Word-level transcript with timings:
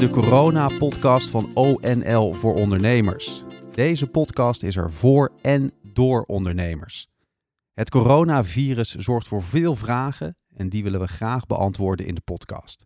de 0.00 0.10
corona-podcast 0.10 1.28
van 1.30 1.50
ONL 1.54 2.32
voor 2.32 2.54
ondernemers. 2.54 3.44
Deze 3.72 4.06
podcast 4.06 4.62
is 4.62 4.76
er 4.76 4.92
voor 4.92 5.32
en 5.40 5.72
door 5.92 6.22
ondernemers. 6.22 7.08
Het 7.74 7.90
coronavirus 7.90 8.94
zorgt 8.94 9.28
voor 9.28 9.42
veel 9.42 9.76
vragen 9.76 10.36
en 10.56 10.68
die 10.68 10.82
willen 10.82 11.00
we 11.00 11.08
graag 11.08 11.46
beantwoorden 11.46 12.06
in 12.06 12.14
de 12.14 12.20
podcast. 12.20 12.84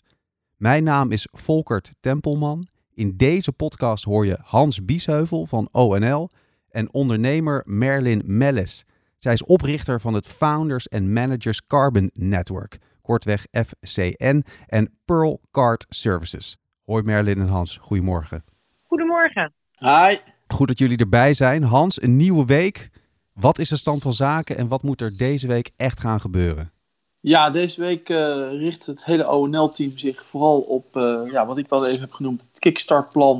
Mijn 0.57 0.85
naam 0.85 1.11
is 1.11 1.29
Volkert 1.31 1.93
Tempelman. 2.01 2.69
In 2.95 3.17
deze 3.17 3.53
podcast 3.53 4.05
hoor 4.05 4.27
je 4.27 4.39
Hans 4.43 4.85
Biesheuvel 4.85 5.47
van 5.47 5.69
ONL 5.73 6.29
en 6.69 6.95
ondernemer 6.95 7.63
Merlin 7.67 8.23
Melles. 8.27 8.85
Zij 9.19 9.33
is 9.33 9.45
oprichter 9.45 10.01
van 10.01 10.15
het 10.15 10.27
Founders 10.27 10.91
and 10.91 11.07
Managers 11.07 11.67
Carbon 11.67 12.11
Network, 12.13 12.79
kortweg 13.01 13.47
FCN, 13.51 14.45
en 14.67 14.99
Pearl 15.05 15.41
Card 15.51 15.87
Services. 15.89 16.59
Hoi 16.85 17.03
Merlin 17.03 17.41
en 17.41 17.49
Hans, 17.49 17.77
goedemorgen. 17.77 18.45
Goedemorgen. 18.87 19.53
Hi. 19.79 20.17
Goed 20.49 20.69
dat 20.69 20.79
jullie 20.79 20.99
erbij 20.99 21.35
zijn. 21.35 21.63
Hans, 21.63 22.03
een 22.03 22.17
nieuwe 22.17 22.45
week. 22.45 22.91
Wat 23.33 23.59
is 23.59 23.69
de 23.69 23.77
stand 23.77 24.03
van 24.03 24.13
zaken 24.13 24.57
en 24.57 24.69
wat 24.69 24.83
moet 24.83 25.01
er 25.01 25.17
deze 25.17 25.47
week 25.47 25.73
echt 25.77 26.01
gaan 26.01 26.21
gebeuren? 26.21 26.73
Ja, 27.21 27.51
deze 27.51 27.81
week 27.81 28.09
uh, 28.09 28.49
richt 28.51 28.87
het 28.87 29.05
hele 29.05 29.31
ONL-team 29.31 29.99
zich 29.99 30.25
vooral 30.25 30.61
op 30.61 30.97
uh, 30.97 31.21
ja, 31.31 31.47
wat 31.47 31.59
ik 31.59 31.69
wel 31.69 31.87
even 31.87 32.01
heb 32.01 32.13
genoemd 32.13 32.41
het 32.41 32.59
kickstartplan 32.59 33.39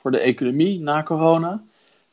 voor 0.00 0.10
de 0.10 0.20
economie 0.20 0.80
na 0.80 1.02
corona. 1.02 1.50
Uh, 1.52 1.58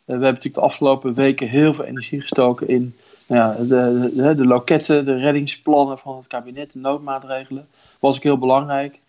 we 0.05 0.11
hebben 0.11 0.27
natuurlijk 0.27 0.55
de 0.55 0.61
afgelopen 0.61 1.15
weken 1.15 1.47
heel 1.47 1.73
veel 1.73 1.85
energie 1.85 2.21
gestoken 2.21 2.67
in 2.67 2.95
nou 3.27 3.41
ja, 3.41 3.55
de, 3.55 4.11
de, 4.15 4.35
de, 4.35 4.45
loketten, 4.45 5.05
de 5.05 5.15
reddingsplannen 5.15 5.97
van 5.97 6.17
het 6.17 6.27
kabinet, 6.27 6.73
de 6.73 6.79
noodmaatregelen. 6.79 7.67
Dat 7.69 7.81
was 7.99 8.15
ook 8.15 8.23
heel 8.23 8.37
belangrijk. 8.37 8.99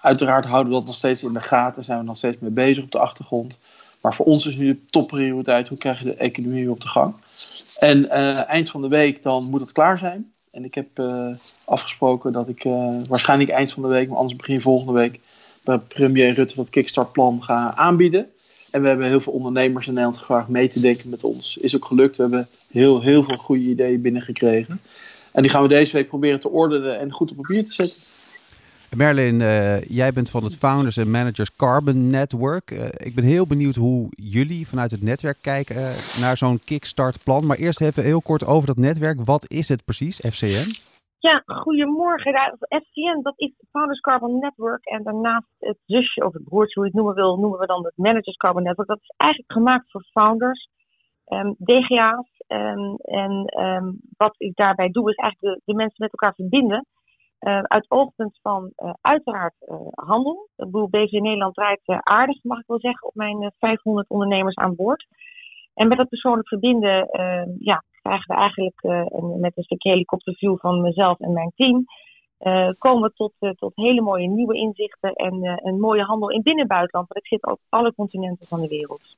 Uiteraard 0.00 0.44
houden 0.44 0.72
we 0.72 0.78
dat 0.78 0.86
nog 0.86 0.94
steeds 0.94 1.22
in 1.22 1.32
de 1.32 1.40
gaten, 1.40 1.84
zijn 1.84 1.98
we 1.98 2.04
nog 2.04 2.16
steeds 2.16 2.40
mee 2.40 2.50
bezig 2.50 2.84
op 2.84 2.90
de 2.90 2.98
achtergrond. 2.98 3.56
Maar 4.02 4.14
voor 4.14 4.26
ons 4.26 4.46
is 4.46 4.56
nu 4.56 4.66
de 4.66 4.86
topprioriteit, 4.86 5.68
hoe 5.68 5.78
krijg 5.78 5.98
je 5.98 6.04
de 6.04 6.14
economie 6.14 6.62
weer 6.62 6.70
op 6.70 6.80
de 6.80 6.88
gang? 6.88 7.14
En 7.78 8.08
eind 8.46 8.70
van 8.70 8.82
de 8.82 8.88
week 8.88 9.22
dan 9.22 9.50
moet 9.50 9.60
het 9.60 9.72
klaar 9.72 9.98
zijn. 9.98 10.32
En 10.50 10.64
ik 10.64 10.74
heb 10.74 10.98
uh, 10.98 11.28
afgesproken 11.64 12.32
dat 12.32 12.48
ik 12.48 12.64
uh, 12.64 12.96
waarschijnlijk 13.08 13.50
eind 13.50 13.72
van 13.72 13.82
de 13.82 13.88
week, 13.88 14.08
maar 14.08 14.18
anders 14.18 14.36
begin 14.36 14.60
volgende 14.60 14.92
week, 14.92 15.20
bij 15.64 15.78
premier 15.78 16.32
Rutte 16.32 16.54
dat 16.54 16.70
Kickstartplan 16.70 17.42
ga 17.42 17.74
aanbieden. 17.74 18.26
En 18.70 18.82
we 18.82 18.88
hebben 18.88 19.06
heel 19.06 19.20
veel 19.20 19.32
ondernemers 19.32 19.86
in 19.86 19.92
Nederland 19.92 20.20
gevraagd 20.20 20.48
mee 20.48 20.68
te 20.68 20.80
denken 20.80 21.10
met 21.10 21.24
ons. 21.24 21.56
Is 21.56 21.76
ook 21.76 21.84
gelukt. 21.84 22.16
We 22.16 22.22
hebben 22.22 22.48
heel, 22.70 23.00
heel 23.00 23.22
veel 23.22 23.36
goede 23.36 23.62
ideeën 23.62 24.00
binnengekregen. 24.00 24.80
En 25.32 25.42
die 25.42 25.50
gaan 25.50 25.62
we 25.62 25.68
deze 25.68 25.92
week 25.92 26.08
proberen 26.08 26.40
te 26.40 26.50
ordenen 26.50 26.98
en 26.98 27.12
goed 27.12 27.30
op 27.30 27.36
papier 27.36 27.66
te 27.66 27.72
zetten. 27.72 28.02
Merlin, 28.94 29.40
uh, 29.40 29.82
jij 29.82 30.12
bent 30.12 30.30
van 30.30 30.44
het 30.44 30.56
Founders 30.56 30.98
and 30.98 31.08
Managers 31.08 31.56
Carbon 31.56 32.10
Network. 32.10 32.70
Uh, 32.70 32.84
ik 32.84 33.14
ben 33.14 33.24
heel 33.24 33.46
benieuwd 33.46 33.74
hoe 33.74 34.06
jullie 34.10 34.68
vanuit 34.68 34.90
het 34.90 35.02
netwerk 35.02 35.38
kijken 35.40 35.76
uh, 35.76 36.20
naar 36.20 36.36
zo'n 36.36 36.58
kickstart-plan. 36.64 37.46
Maar 37.46 37.56
eerst 37.56 37.80
even 37.80 38.02
heel 38.04 38.22
kort 38.22 38.46
over 38.46 38.66
dat 38.66 38.76
netwerk. 38.76 39.18
Wat 39.24 39.50
is 39.50 39.68
het 39.68 39.84
precies, 39.84 40.16
FCN? 40.16 40.68
Ja, 41.18 41.42
goedemorgen. 41.46 42.56
FCN, 42.68 43.22
dat 43.22 43.34
is 43.36 43.52
Founders 43.70 44.00
Carbon 44.00 44.38
Network. 44.38 44.84
En 44.84 45.02
daarnaast 45.02 45.46
het 45.58 45.78
zusje 45.84 46.24
of 46.24 46.32
het 46.32 46.44
broertje, 46.44 46.80
hoe 46.80 46.84
je 46.84 46.90
het 46.90 47.00
noemen 47.00 47.14
wil, 47.14 47.36
noemen 47.36 47.58
we 47.58 47.66
dan 47.66 47.84
het 47.84 47.96
Managers 47.96 48.36
Carbon 48.36 48.62
Network. 48.62 48.88
Dat 48.88 49.00
is 49.02 49.14
eigenlijk 49.16 49.52
gemaakt 49.52 49.90
voor 49.90 50.02
founders, 50.02 50.68
um, 51.28 51.54
DGA's. 51.58 52.28
Um, 52.48 52.96
en 52.96 53.60
um, 53.60 54.00
wat 54.16 54.34
ik 54.38 54.56
daarbij 54.56 54.88
doe, 54.90 55.10
is 55.10 55.16
eigenlijk 55.16 55.60
de 55.64 55.74
mensen 55.74 55.96
met 55.98 56.12
elkaar 56.12 56.34
verbinden. 56.34 56.86
Uh, 57.40 57.62
uit 57.62 57.90
oogpunt 57.90 58.38
van 58.42 58.72
uh, 58.76 58.92
uiteraard 59.00 59.54
uh, 59.60 59.76
handel. 59.94 60.48
Ik 60.56 60.64
bedoel, 60.64 60.88
BV 60.88 61.10
Nederland 61.10 61.54
draait 61.54 61.80
aardig, 61.86 62.42
mag 62.42 62.58
ik 62.58 62.66
wel 62.66 62.80
zeggen, 62.80 63.08
op 63.08 63.14
mijn 63.14 63.52
500 63.58 64.08
ondernemers 64.08 64.54
aan 64.54 64.76
boord. 64.76 65.06
En 65.74 65.88
met 65.88 65.98
dat 65.98 66.08
persoonlijk 66.08 66.48
verbinden 66.48 67.08
ja, 67.58 67.82
krijgen 68.02 68.34
we 68.34 68.40
eigenlijk 68.40 68.82
met 69.40 69.56
een 69.56 69.62
stukje 69.62 69.90
helikopterview 69.90 70.58
van 70.58 70.80
mezelf 70.80 71.20
en 71.20 71.32
mijn 71.32 71.52
team... 71.54 71.84
komen 72.78 73.02
we 73.02 73.12
tot, 73.14 73.32
tot 73.58 73.76
hele 73.76 74.00
mooie 74.00 74.28
nieuwe 74.28 74.54
inzichten 74.54 75.12
en 75.12 75.60
een 75.62 75.80
mooie 75.80 76.02
handel 76.02 76.30
in 76.30 76.42
binnen- 76.42 76.62
en 76.62 76.68
buitenland. 76.68 77.08
Want 77.08 77.24
ik 77.24 77.26
zit 77.26 77.46
op 77.46 77.60
alle 77.68 77.94
continenten 77.94 78.46
van 78.46 78.60
de 78.60 78.68
wereld. 78.68 79.16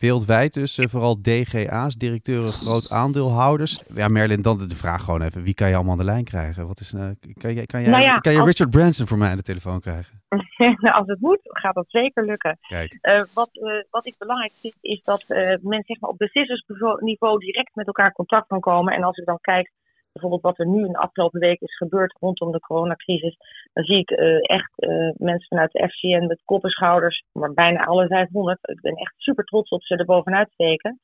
Wereldwijd 0.00 0.54
dus, 0.54 0.80
vooral 0.90 1.22
DGA's, 1.22 1.94
directeuren, 1.94 2.52
groot 2.52 2.90
aandeelhouders. 2.90 3.84
Ja, 3.94 4.08
Merlin, 4.08 4.42
dan 4.42 4.58
de 4.58 4.76
vraag 4.76 5.04
gewoon 5.04 5.22
even, 5.22 5.42
wie 5.42 5.54
kan 5.54 5.68
je 5.68 5.74
allemaal 5.74 5.92
aan 5.92 5.98
de 5.98 6.04
lijn 6.04 6.24
krijgen? 6.24 6.66
Wat 6.66 6.80
is, 6.80 6.92
uh, 6.92 7.00
kan, 7.32 7.54
je, 7.54 7.66
kan, 7.66 7.80
jij, 7.80 7.90
nou 7.90 8.02
ja, 8.02 8.18
kan 8.18 8.32
je 8.32 8.38
als... 8.38 8.48
Richard 8.48 8.70
Branson 8.70 9.06
voor 9.06 9.18
mij 9.18 9.30
aan 9.30 9.36
de 9.36 9.42
telefoon 9.42 9.80
krijgen? 9.80 10.22
als 10.98 11.06
het 11.06 11.20
moet, 11.20 11.40
gaat 11.42 11.74
dat 11.74 11.84
zeker 11.88 12.24
lukken. 12.24 12.58
Kijk. 12.60 12.98
Uh, 13.02 13.22
wat, 13.34 13.50
wat 13.90 14.06
ik 14.06 14.14
belangrijk 14.18 14.52
vind, 14.60 14.76
is 14.80 15.02
dat 15.04 15.24
men 15.62 15.82
zeg 15.86 16.00
maar, 16.00 16.10
op 16.10 16.18
beslissensniveau 16.18 17.38
direct 17.38 17.74
met 17.74 17.86
elkaar 17.86 18.12
contact 18.12 18.46
kan 18.46 18.60
komen. 18.60 18.94
En 18.94 19.02
als 19.02 19.16
ik 19.16 19.24
dan 19.26 19.38
kijk 19.40 19.70
bijvoorbeeld 20.12 20.42
wat 20.42 20.58
er 20.58 20.66
nu 20.66 20.84
in 20.84 20.92
de 20.92 20.98
afgelopen 20.98 21.40
week 21.40 21.60
is 21.60 21.76
gebeurd 21.76 22.16
rondom 22.20 22.52
de 22.52 22.60
coronacrisis, 22.60 23.36
dan 23.72 23.84
zie 23.84 23.98
ik 23.98 24.10
uh, 24.10 24.36
echt 24.42 24.72
uh, 24.76 25.10
mensen 25.16 25.48
vanuit 25.48 25.72
de 25.72 25.88
FCN 25.88 26.26
met 26.26 26.42
kop 26.44 26.66
schouders, 26.66 27.24
maar 27.32 27.52
bijna 27.52 27.84
alle 27.84 28.06
500. 28.06 28.58
Ik 28.62 28.80
ben 28.80 28.94
echt 28.94 29.14
super 29.16 29.44
trots 29.44 29.70
op 29.70 29.82
ze 29.82 29.96
er 29.96 30.04
bovenuit 30.04 30.50
steken. 30.50 31.00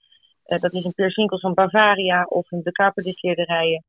Uh, 0.47 0.59
dat 0.59 0.73
is 0.73 0.85
een 0.85 1.11
Sinkels 1.11 1.41
van 1.41 1.55
Bavaria 1.55 2.25
of 2.25 2.51
een 2.51 2.63
de 2.63 2.73
Kaperdistilleerderijen. 2.73 3.85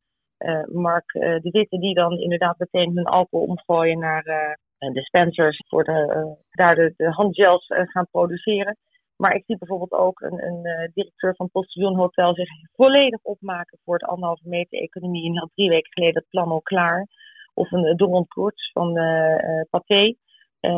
Mark 0.71 1.11
de 1.11 1.49
Witte, 1.51 1.79
die 1.79 1.93
dan 1.93 2.19
inderdaad 2.19 2.57
meteen 2.57 2.95
hun 2.95 3.05
alcohol 3.05 3.47
omgooien 3.47 3.99
naar 3.99 4.57
dispensers 4.77 5.63
voor 5.67 5.83
de, 5.83 6.35
daar 6.51 6.75
de 6.75 6.93
handgels 6.97 7.65
gaan 7.67 8.07
produceren. 8.11 8.77
Maar 9.17 9.35
ik 9.35 9.43
zie 9.45 9.57
bijvoorbeeld 9.57 9.91
ook 9.91 10.21
een, 10.21 10.43
een 10.43 10.65
uh, 10.65 10.87
directeur 10.93 11.35
van 11.35 11.49
Postillon 11.49 11.95
Hotel 11.95 12.33
zich 12.33 12.49
volledig 12.75 13.23
opmaken 13.23 13.79
voor 13.83 13.93
het 13.93 14.09
anderhalve 14.09 14.49
meter 14.49 14.79
economie. 14.79 15.29
En 15.29 15.37
had 15.37 15.49
drie 15.55 15.69
weken 15.69 15.91
geleden 15.91 16.21
het 16.21 16.29
plan 16.29 16.49
al 16.49 16.61
klaar. 16.61 17.07
Of 17.53 17.71
een 17.71 17.85
uh, 17.85 17.95
Doron 17.95 18.27
Koorts 18.27 18.71
van 18.71 18.97
uh, 18.97 19.61
Pathé. 19.69 20.15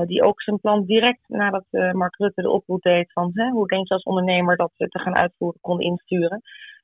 die 0.05 0.23
ook 0.23 0.41
zijn 0.41 0.59
plan 0.59 0.85
direct 0.85 1.23
nadat 1.27 1.65
Mark 1.91 2.15
Rutte 2.15 2.41
de 2.41 2.49
oproep 2.49 2.81
deed 2.81 3.11
van 3.11 3.31
hè, 3.33 3.49
hoe 3.49 3.67
denk 3.67 3.87
je 3.87 3.93
als 3.93 4.03
ondernemer 4.03 4.55
dat 4.55 4.71
te 4.75 4.99
gaan 4.99 5.15
uitvoeren 5.15 5.59
kon 5.61 5.79
insturen. 5.79 6.41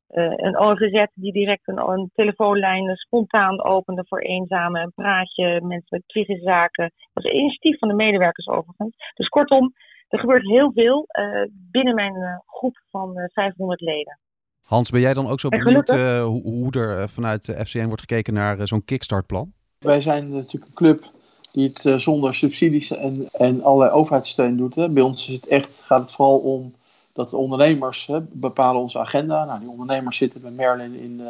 een 0.08 0.60
ONGZ 0.60 1.06
die 1.14 1.32
direct 1.32 1.68
een, 1.68 2.10
telefoonlijn 2.14 2.96
spontaan 2.96 3.64
opende 3.64 4.06
voor 4.08 4.20
eenzame, 4.20 4.80
een 4.80 4.94
praatje, 4.96 5.62
mensen 5.62 5.88
met 5.90 6.06
psychische 6.06 6.70
Dat 6.76 6.92
was 7.14 7.24
een 7.24 7.36
initiatief 7.36 7.80
van 7.80 7.88
de 7.88 7.96
medewerkers 7.96 8.48
overigens. 8.48 8.96
Dus 9.14 9.28
kortom, 9.28 9.74
er 10.08 10.20
gebeurt 10.20 10.48
heel 10.48 10.72
veel 10.72 11.08
uh, 11.20 11.50
binnen 11.72 11.96
mijn 11.96 12.16
uh, 12.16 12.40
groep 12.46 12.82
van 12.90 13.18
uh, 13.18 13.24
500 13.28 13.82
leden. 13.82 14.20
Hans, 14.62 14.90
ben 14.90 15.02
jij 15.02 15.14
dan 15.14 15.28
ook 15.28 15.40
zo 15.40 15.50
benieuwd 15.50 15.90
hoe, 15.90 16.42
hoe, 16.42 16.72
er 16.72 17.10
vanuit 17.10 17.46
de 17.46 17.66
FCN 17.66 17.86
wordt 17.86 18.02
gekeken 18.02 18.34
naar 18.34 18.68
zo'n 18.68 18.86
kickstartplan? 18.86 19.54
Wij 19.80 20.02
zijn 20.02 20.30
natuurlijk 20.30 20.66
een 20.66 20.74
club 20.74 21.04
die 21.52 21.68
het 21.68 22.02
zonder 22.02 22.36
subsidies 22.36 22.92
en, 22.92 23.30
en 23.32 23.64
allerlei 23.64 23.92
overheidssteun 23.92 24.58
doet. 24.58 24.76
Hè. 24.76 24.90
Bij 24.90 25.04
ons 25.04 25.30
is 25.30 25.36
het 25.36 25.48
echt, 25.48 25.82
gaat 25.84 26.02
het 26.02 26.12
vooral 26.12 26.38
om 26.38 26.74
dat 27.14 27.30
de 27.30 27.38
ondernemers 27.38 28.06
hè, 28.06 28.22
bepalen 28.22 28.82
onze 28.82 29.00
agenda. 29.00 29.46
Nou, 29.46 29.60
die 29.60 29.70
ondernemers 29.70 30.18
zitten 30.18 30.42
bij 30.42 30.52
Merlin 30.52 30.94
in, 30.94 31.22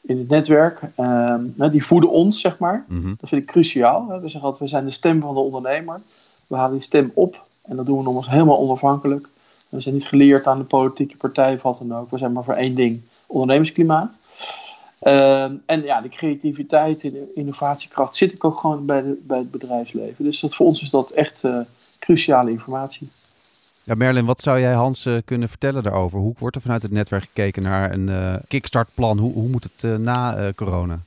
in 0.00 0.18
het 0.18 0.28
netwerk. 0.28 0.80
Ehm, 0.96 1.70
die 1.70 1.84
voeden 1.84 2.10
ons, 2.10 2.40
zeg 2.40 2.58
maar. 2.58 2.84
Mm 2.88 3.02
-hmm. 3.02 3.16
Dat 3.20 3.28
vind 3.28 3.42
ik 3.42 3.48
cruciaal. 3.48 4.08
Hè. 4.08 4.20
We 4.20 4.28
zeggen 4.28 4.42
altijd, 4.42 4.62
we 4.62 4.76
zijn 4.76 4.84
de 4.84 4.90
stem 4.90 5.20
van 5.20 5.34
de 5.34 5.40
ondernemer. 5.40 6.00
We 6.46 6.56
halen 6.56 6.72
die 6.72 6.82
stem 6.82 7.10
op 7.14 7.50
en 7.62 7.76
dat 7.76 7.86
doen 7.86 7.96
we 7.96 8.02
nogmaals 8.02 8.28
helemaal 8.28 8.58
onafhankelijk. 8.58 9.28
We 9.68 9.80
zijn 9.80 9.94
niet 9.94 10.06
geleerd 10.06 10.46
aan 10.46 10.58
de 10.58 10.64
politieke 10.64 11.16
partij 11.16 11.54
of 11.54 11.62
wat 11.62 11.78
dan 11.78 11.96
ook. 11.96 12.10
We 12.10 12.18
zijn 12.18 12.32
maar 12.32 12.44
voor 12.44 12.54
één 12.54 12.74
ding: 12.74 13.02
ondernemersklimaat. 13.26 14.12
Uh, 15.02 15.42
en 15.42 15.82
ja, 15.82 16.00
de 16.00 16.08
creativiteit 16.08 17.02
en 17.02 17.10
de 17.10 17.32
innovatiekracht 17.34 18.16
zit 18.16 18.32
ik 18.32 18.44
ook 18.44 18.58
gewoon 18.58 18.86
bij, 18.86 19.02
de, 19.02 19.20
bij 19.26 19.38
het 19.38 19.50
bedrijfsleven. 19.50 20.24
Dus 20.24 20.40
dat, 20.40 20.54
voor 20.54 20.66
ons 20.66 20.82
is 20.82 20.90
dat 20.90 21.10
echt 21.10 21.42
uh, 21.42 21.58
cruciale 21.98 22.50
informatie. 22.50 23.10
Ja, 23.84 23.94
Merlin, 23.94 24.24
wat 24.24 24.40
zou 24.40 24.60
jij 24.60 24.72
Hans 24.72 25.06
uh, 25.06 25.18
kunnen 25.24 25.48
vertellen 25.48 25.82
daarover? 25.82 26.18
Hoe 26.18 26.34
wordt 26.38 26.56
er 26.56 26.62
vanuit 26.62 26.82
het 26.82 26.92
netwerk 26.92 27.22
gekeken 27.22 27.62
naar 27.62 27.92
een 27.92 28.08
uh, 28.08 28.34
kickstartplan? 28.48 29.18
Hoe, 29.18 29.32
hoe 29.32 29.48
moet 29.48 29.62
het 29.62 29.98
na 29.98 30.52
corona? 30.54 30.98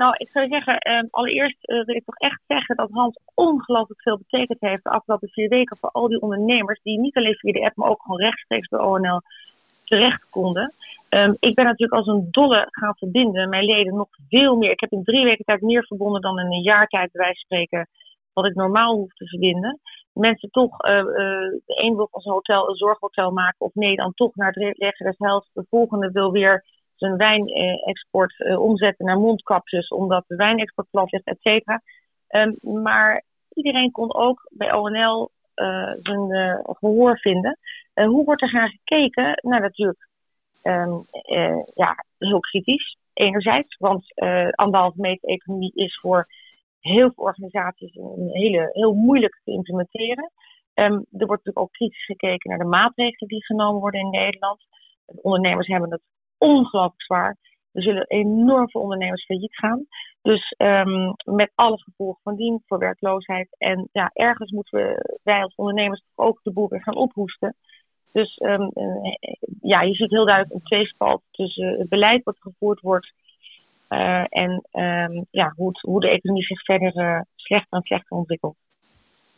Nou, 0.00 0.14
ik 0.16 0.30
zou 0.30 0.48
zeggen, 0.48 0.78
eh, 0.78 1.02
allereerst 1.10 1.68
uh, 1.68 1.84
wil 1.84 1.94
ik 1.94 2.04
toch 2.04 2.16
echt 2.16 2.40
zeggen 2.46 2.76
dat 2.76 2.90
Hans 2.90 3.18
ongelooflijk 3.34 4.02
veel 4.02 4.18
betekend 4.18 4.60
heeft 4.60 4.84
de 4.84 4.90
afgelopen 4.90 5.28
vier 5.28 5.48
weken 5.48 5.76
voor 5.76 5.90
al 5.90 6.08
die 6.08 6.20
ondernemers 6.20 6.80
die 6.82 6.98
niet 6.98 7.16
alleen 7.16 7.34
via 7.34 7.52
de 7.52 7.64
app, 7.64 7.76
maar 7.76 7.88
ook 7.88 8.02
gewoon 8.02 8.20
rechtstreeks 8.20 8.68
bij 8.68 8.80
ONL 8.80 9.20
terecht 9.84 10.30
konden. 10.30 10.72
Um, 11.08 11.36
ik 11.40 11.54
ben 11.54 11.64
natuurlijk 11.64 11.92
als 11.92 12.06
een 12.06 12.28
dolle 12.30 12.66
gaan 12.70 12.96
verbinden, 12.96 13.48
mijn 13.48 13.64
leden 13.64 13.94
nog 13.96 14.08
veel 14.28 14.56
meer. 14.56 14.70
Ik 14.70 14.80
heb 14.80 14.90
in 14.90 15.04
drie 15.04 15.24
weken 15.24 15.44
tijd 15.44 15.60
meer 15.60 15.84
verbonden 15.86 16.20
dan 16.20 16.38
in 16.38 16.52
een 16.52 16.62
jaar 16.62 16.86
tijd, 16.86 17.12
bij 17.12 17.22
wijze 17.22 17.44
van 17.46 17.58
spreken, 17.58 17.88
wat 18.32 18.46
ik 18.46 18.54
normaal 18.54 18.94
hoef 18.94 19.12
te 19.12 19.28
verbinden. 19.28 19.80
Mensen 20.12 20.50
toch, 20.50 20.84
uh, 20.86 21.04
de 21.04 21.62
een 21.66 21.96
wil 21.96 22.08
van 22.10 22.20
zijn 22.20 22.34
hotel 22.34 22.68
een 22.68 22.76
zorghotel 22.76 23.30
maken, 23.30 23.66
of 23.66 23.74
nee, 23.74 23.96
dan 23.96 24.14
toch 24.14 24.34
naar 24.34 24.52
het 24.52 24.78
Legger 24.78 25.14
des. 25.18 25.50
De 25.52 25.66
volgende 25.68 26.10
wil 26.10 26.32
weer 26.32 26.64
zijn 27.00 27.16
wijnexport 27.16 28.38
uh, 28.38 28.60
omzetten 28.60 29.06
naar 29.06 29.18
mondkapjes, 29.18 29.88
omdat 29.88 30.24
de 30.26 30.36
wijnexport 30.36 30.90
plat 30.90 31.12
ligt, 31.12 31.26
et 31.26 31.40
cetera. 31.40 31.82
Um, 32.28 32.82
maar 32.82 33.24
iedereen 33.54 33.90
kon 33.90 34.14
ook 34.14 34.48
bij 34.50 34.72
ONL 34.72 35.30
zijn 36.02 36.30
gehoor 36.64 37.18
vinden. 37.18 37.58
hoe 37.94 38.24
wordt 38.24 38.42
er 38.42 38.48
gaan 38.48 38.68
gekeken? 38.68 39.38
Nou, 39.42 39.60
natuurlijk 39.60 40.08
ehm, 40.62 40.98
ja, 41.74 42.04
heel 42.18 42.40
kritisch 42.40 42.96
enerzijds, 43.12 43.76
want 43.76 44.04
anderhalve 44.54 45.00
meter 45.00 45.28
economie 45.28 45.72
is 45.74 45.98
voor 46.00 46.26
heel 46.80 47.12
veel 47.12 47.24
organisaties 47.24 47.94
een 47.94 48.28
hele, 48.32 48.68
heel 48.72 48.94
moeilijk 48.94 49.40
te 49.44 49.52
implementeren. 49.52 50.30
Um, 50.74 50.92
er 50.92 51.26
wordt 51.26 51.44
natuurlijk 51.44 51.58
ook 51.58 51.72
kritisch 51.72 52.04
gekeken 52.04 52.50
naar 52.50 52.58
de 52.58 52.64
maatregelen 52.64 53.28
die 53.28 53.44
genomen 53.44 53.80
worden 53.80 54.00
in 54.00 54.10
Nederland. 54.10 54.66
De 55.06 55.22
ondernemers 55.22 55.66
hebben 55.66 55.90
het 55.90 56.02
ongelooflijk 56.40 57.02
zwaar. 57.02 57.36
Er 57.72 57.82
zullen 57.82 58.06
enorm 58.06 58.70
veel 58.70 58.80
ondernemers 58.80 59.24
failliet 59.24 59.56
gaan. 59.56 59.86
Dus 60.22 60.54
um, 60.58 61.14
met 61.24 61.52
alle 61.54 61.78
gevolgen 61.78 62.20
van 62.22 62.36
dien 62.36 62.62
voor 62.66 62.78
werkloosheid. 62.78 63.56
En 63.58 63.88
ja, 63.92 64.10
ergens 64.12 64.50
moeten 64.50 64.78
we, 64.78 65.18
wij 65.22 65.42
als 65.42 65.54
ondernemers 65.54 66.02
ook 66.14 66.40
de 66.42 66.52
boel 66.52 66.68
weer 66.68 66.82
gaan 66.82 66.96
ophoesten. 66.96 67.54
Dus 68.12 68.38
um, 68.38 68.70
ja, 69.60 69.82
je 69.82 69.94
ziet 69.94 70.10
heel 70.10 70.24
duidelijk 70.24 70.54
een 70.54 70.62
tweespalt 70.62 71.22
tussen 71.30 71.78
het 71.78 71.88
beleid 71.88 72.24
wat 72.24 72.36
gevoerd 72.38 72.80
wordt 72.80 73.12
uh, 73.90 74.24
en 74.28 74.64
um, 74.72 75.26
ja, 75.30 75.52
hoe, 75.56 75.72
hoe 75.80 76.00
de 76.00 76.08
economie 76.08 76.44
zich 76.44 76.64
verder 76.64 76.96
uh, 76.96 77.20
slechter 77.36 77.78
en 77.78 77.84
slechter 77.84 78.16
ontwikkelt. 78.16 78.56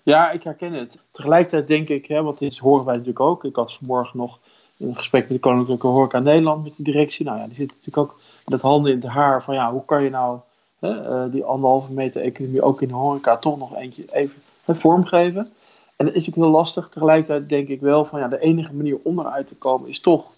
Ja, 0.04 0.30
ik 0.30 0.42
herken 0.42 0.72
het. 0.72 1.04
Tegelijkertijd 1.10 1.68
denk 1.68 1.88
ik, 1.88 2.06
hè, 2.06 2.22
want 2.22 2.38
dit 2.38 2.58
horen 2.58 2.84
wij 2.84 2.94
natuurlijk 2.94 3.24
ook. 3.24 3.44
Ik 3.44 3.56
had 3.56 3.74
vanmorgen 3.74 4.18
nog 4.18 4.40
een 4.82 4.96
gesprek 4.96 5.22
met 5.22 5.32
de 5.32 5.38
Koninklijke 5.38 5.86
Horeca 5.86 6.18
Nederland 6.18 6.64
met 6.64 6.76
de 6.76 6.82
directie. 6.82 7.24
Nou 7.24 7.38
ja, 7.38 7.44
die 7.44 7.54
zit 7.54 7.68
natuurlijk 7.68 7.96
ook 7.96 8.20
met 8.46 8.60
handen 8.60 8.92
in 8.92 8.98
het 8.98 9.06
haar 9.06 9.42
van 9.42 9.54
ja, 9.54 9.72
hoe 9.72 9.84
kan 9.84 10.02
je 10.02 10.10
nou 10.10 10.38
hè, 10.78 11.24
uh, 11.24 11.32
die 11.32 11.44
anderhalve 11.44 11.92
meter 11.92 12.22
economie 12.22 12.62
ook 12.62 12.82
in 12.82 12.88
de 12.88 12.94
horeca 12.94 13.36
toch 13.36 13.58
nog 13.58 13.76
eentje 13.76 14.04
even 14.12 14.42
hè, 14.64 14.74
vormgeven. 14.74 15.48
En 15.96 16.06
dat 16.06 16.14
is 16.14 16.28
ook 16.28 16.34
heel 16.34 16.48
lastig. 16.48 16.88
Tegelijkertijd 16.88 17.48
denk 17.48 17.68
ik 17.68 17.80
wel 17.80 18.04
van 18.04 18.20
ja, 18.20 18.28
de 18.28 18.40
enige 18.40 18.74
manier 18.74 18.98
om 19.02 19.18
eruit 19.18 19.46
te 19.46 19.54
komen 19.54 19.88
is 19.88 20.00
toch 20.00 20.30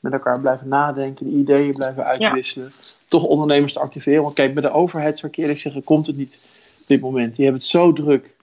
met 0.00 0.12
elkaar 0.12 0.40
blijven 0.40 0.68
nadenken, 0.68 1.26
de 1.26 1.36
ideeën 1.36 1.70
blijven 1.70 2.04
uitwisselen, 2.04 2.70
toch 3.06 3.24
ondernemers 3.24 3.72
te 3.72 3.80
activeren. 3.80 4.22
Want 4.22 4.34
kijk, 4.34 4.54
bij 4.54 4.62
de 4.62 4.70
overheid, 4.70 5.18
zou 5.18 5.32
ik 5.32 5.38
eerlijk 5.38 5.58
zeggen, 5.58 5.84
komt 5.84 6.06
het 6.06 6.16
niet 6.16 6.62
op 6.80 6.86
dit 6.86 7.00
moment. 7.00 7.36
Die 7.36 7.44
hebben 7.44 7.62
het 7.62 7.70
zo 7.70 7.92
druk 7.92 8.36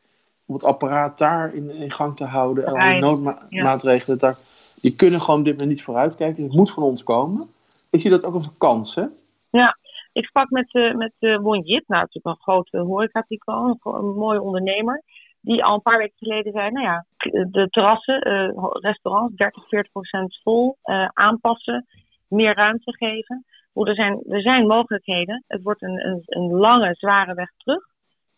om 0.46 0.54
het 0.54 0.64
apparaat 0.64 1.18
daar 1.18 1.54
in, 1.54 1.72
in 1.72 1.92
gang 1.92 2.16
te 2.16 2.24
houden 2.24 2.66
en 2.66 2.92
die 2.92 3.02
noodmaatregelen, 3.02 4.20
daar, 4.20 4.38
die 4.82 4.96
kunnen 4.96 5.22
gewoon 5.22 5.44
dit 5.44 5.52
moment 5.52 5.70
niet 5.70 5.84
vooruitkijken. 5.84 6.36
Dus 6.36 6.46
het 6.46 6.56
moet 6.56 6.72
van 6.72 6.84
ons 6.84 7.04
komen. 7.04 7.48
Ik 7.90 8.00
zie 8.00 8.10
dat 8.10 8.24
ook 8.24 8.34
als 8.34 8.46
een 8.46 8.58
kans, 8.58 8.96
hè? 8.96 9.06
Ja, 9.50 9.78
ik 10.12 10.26
sprak 10.26 10.50
met, 10.50 10.74
uh, 10.74 10.96
met 10.96 11.14
uh, 11.20 11.38
Won 11.38 11.62
Jit, 11.62 11.88
nou, 11.88 12.02
natuurlijk 12.02 12.36
een 12.36 12.44
grote 12.44 12.78
horeca-tycoon, 12.78 13.80
een, 13.84 13.94
een 13.94 14.14
mooie 14.14 14.42
ondernemer 14.42 15.04
die 15.42 15.64
al 15.64 15.74
een 15.74 15.82
paar 15.82 15.98
weken 15.98 16.18
geleden 16.18 16.52
zei, 16.52 16.72
nou 16.72 16.86
ja, 16.86 17.06
de 17.52 17.68
terrassen, 17.70 18.28
uh, 18.28 18.70
restaurants, 18.72 19.36
30, 19.36 19.68
40 19.68 19.92
procent 19.92 20.40
vol, 20.44 20.78
aanpassen, 21.14 21.86
meer 22.28 22.56
ruimte 22.56 22.96
geven. 22.98 23.46
er, 23.74 23.96
zijn, 23.96 24.24
er 24.30 24.42
zijn 24.42 24.68
mogelijkheden. 24.68 25.44
Het 25.48 25.62
wordt 25.64 25.82
een, 25.82 26.06
een, 26.06 26.22
een, 26.26 26.52
lange, 26.52 26.96
zware 26.96 27.34
weg 27.34 27.52
terug, 27.58 27.84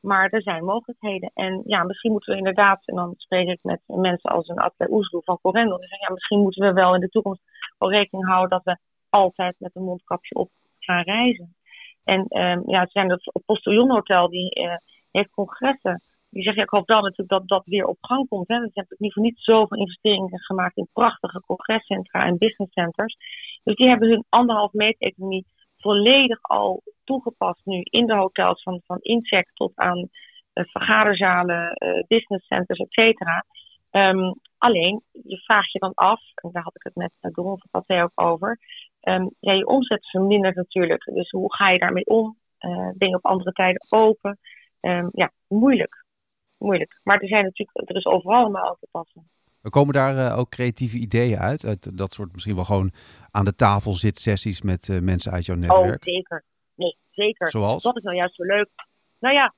maar 0.01 0.29
er 0.29 0.41
zijn 0.41 0.65
mogelijkheden. 0.65 1.31
En 1.33 1.61
ja, 1.65 1.83
misschien 1.83 2.11
moeten 2.11 2.31
we 2.31 2.37
inderdaad, 2.37 2.87
en 2.87 2.95
dan 2.95 3.13
spreek 3.17 3.47
ik 3.47 3.63
met 3.63 3.81
mensen 3.85 4.31
als 4.31 4.47
een 4.47 4.59
Atle 4.59 4.91
Oesloe 4.91 5.23
van 5.23 5.39
Corendon, 5.41 5.79
ja, 5.79 6.13
misschien 6.13 6.39
moeten 6.39 6.67
we 6.67 6.73
wel 6.73 6.95
in 6.95 7.01
de 7.01 7.09
toekomst 7.09 7.41
wel 7.77 7.91
rekening 7.91 8.27
houden 8.27 8.49
dat 8.49 8.63
we 8.63 8.77
altijd 9.09 9.55
met 9.59 9.75
een 9.75 9.83
mondkapje 9.83 10.35
op 10.35 10.49
gaan 10.79 11.03
reizen. 11.03 11.55
En 12.03 12.19
um, 12.19 12.63
ja, 12.65 12.79
het 12.79 12.91
zijn 12.91 13.09
het 13.09 13.31
Postillon 13.45 13.91
Hotel, 13.91 14.29
die 14.29 14.59
uh, 14.59 14.75
heeft 15.11 15.29
congressen 15.29 16.01
die 16.29 16.43
zeggen, 16.43 16.63
ik 16.63 16.69
hoop 16.69 16.87
dan 16.87 17.01
natuurlijk 17.01 17.29
dat 17.29 17.47
dat 17.47 17.65
weer 17.65 17.85
op 17.85 17.97
gang 18.01 18.27
komt. 18.27 18.47
Hè. 18.47 18.59
We 18.59 18.69
hebben 18.73 18.97
in 18.97 19.05
ieder 19.05 19.11
geval 19.11 19.23
niet 19.23 19.39
zoveel 19.39 19.77
investeringen 19.77 20.39
gemaakt 20.39 20.77
in 20.77 20.89
prachtige 20.93 21.41
congrescentra 21.41 22.25
en 22.25 22.37
businesscenters. 22.37 23.17
Dus 23.63 23.75
die 23.75 23.87
hebben 23.87 24.09
hun 24.09 24.25
anderhalf 24.29 24.73
meter 24.73 25.07
economie 25.07 25.45
volledig 25.79 26.39
al 26.41 26.83
toegepast 27.03 27.65
nu 27.65 27.81
in 27.83 28.05
de 28.05 28.15
hotels 28.15 28.63
van, 28.63 28.81
van 28.85 28.97
incheck 29.01 29.49
tot 29.53 29.71
aan 29.75 29.97
uh, 29.97 30.07
vergaderzalen, 30.65 31.75
uh, 31.77 32.03
businesscenters, 32.07 32.79
et 32.79 32.93
cetera. 32.93 33.45
Um, 33.91 34.39
alleen, 34.57 35.03
je 35.11 35.37
vraagt 35.37 35.71
je 35.71 35.79
dan 35.79 35.93
af, 35.93 36.21
en 36.35 36.51
daar 36.51 36.63
had 36.63 36.75
ik 36.75 36.83
het 36.83 36.95
met 36.95 37.17
uh, 37.21 37.31
Doron 37.31 37.61
van 37.71 38.01
ook 38.01 38.21
over. 38.21 38.59
Um, 39.01 39.35
ja, 39.39 39.51
je 39.51 39.67
omzet 39.67 40.09
vermindert 40.09 40.55
natuurlijk. 40.55 41.03
Dus 41.03 41.29
hoe 41.29 41.55
ga 41.55 41.69
je 41.69 41.79
daarmee 41.79 42.05
om? 42.05 42.37
Uh, 42.59 42.89
je 42.97 43.15
op 43.15 43.25
andere 43.25 43.51
tijden 43.51 43.85
open? 43.89 44.39
Um, 44.81 45.09
ja, 45.11 45.31
moeilijk 45.47 46.07
moeilijk. 46.59 46.99
Maar 47.03 47.19
er, 47.19 47.27
zijn 47.27 47.43
natuurlijk, 47.43 47.89
er 47.89 47.95
is 47.95 48.05
overal 48.05 48.49
maar 48.49 48.63
aan 48.63 48.77
te 48.79 48.87
passen. 48.91 49.29
Er 49.61 49.69
komen 49.69 49.93
daar 49.93 50.15
uh, 50.15 50.37
ook 50.37 50.49
creatieve 50.49 50.97
ideeën 50.97 51.37
uit? 51.37 51.65
uit? 51.65 51.97
Dat 51.97 52.11
soort 52.11 52.31
misschien 52.31 52.55
wel 52.55 52.65
gewoon 52.65 52.91
aan 53.31 53.45
de 53.45 53.55
tafel 53.55 53.93
zit 53.93 54.17
sessies 54.17 54.61
met 54.61 54.87
uh, 54.87 54.99
mensen 54.99 55.31
uit 55.31 55.45
jouw 55.45 55.55
oh, 55.55 55.61
netwerk? 55.61 56.07
Oh, 56.07 56.13
zeker. 56.13 56.43
Nee, 56.75 56.95
zeker. 57.11 57.49
Zoals? 57.49 57.83
Dat 57.83 57.97
is 57.97 58.03
nou 58.03 58.15
juist 58.15 58.35
zo 58.35 58.43
leuk. 58.43 58.69
Nou 59.19 59.35
ja, 59.35 59.53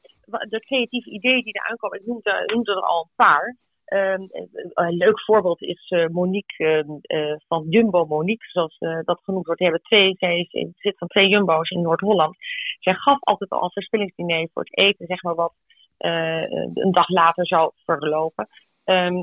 de 0.50 0.59
creatieve 0.59 1.09
ideeën 1.09 1.42
die 1.42 1.53
er 1.53 1.69
aankomen, 1.69 2.00
ik 2.00 2.06
noemde, 2.06 2.44
noemde 2.53 2.71
er 2.71 2.81
al 2.81 3.01
een 3.01 3.15
paar. 3.15 3.56
Um, 3.94 4.27
een 4.74 4.98
leuk 4.98 5.21
voorbeeld 5.21 5.62
is 5.62 5.89
uh, 5.89 6.07
Monique 6.07 6.83
uh, 7.07 7.36
van 7.48 7.65
Jumbo 7.69 8.06
Monique, 8.06 8.50
zoals 8.50 8.75
uh, 8.80 9.00
dat 9.03 9.21
genoemd 9.24 9.45
wordt. 9.45 9.62
Die 9.62 9.69
hebben 9.69 9.88
twee, 9.88 10.15
zij 10.18 10.39
is 10.39 10.51
in, 10.51 10.74
zit 10.75 10.98
van 10.98 11.07
twee 11.07 11.27
Jumbo's 11.27 11.69
in 11.69 11.81
Noord-Holland. 11.81 12.36
Zij 12.80 12.94
gaf 12.94 13.18
altijd 13.24 13.50
al 13.50 13.63
een 13.63 13.71
verspillingsdiner 13.71 14.50
voor 14.53 14.63
het 14.63 14.77
eten, 14.77 15.06
zeg 15.06 15.24
maar 15.24 15.36
wat 15.36 15.53
een 15.98 16.92
dag 16.92 17.09
later 17.09 17.48
zou 17.48 17.71
verlopen. 17.86 18.48
Um, 18.86 19.16